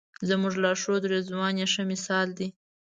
[0.29, 2.47] زموږ لارښود رضوان یې ښه مثال دی.